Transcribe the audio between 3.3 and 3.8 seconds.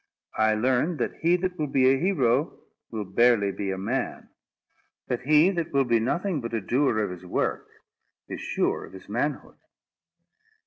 be a